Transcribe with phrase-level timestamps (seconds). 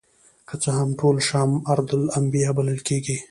[0.47, 3.17] که څه هم ټول شام ارض الانبیاء بلل کیږي.